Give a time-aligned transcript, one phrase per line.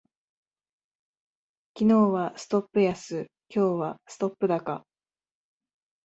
[1.77, 4.83] 昨日はストップ安、今日はストップ高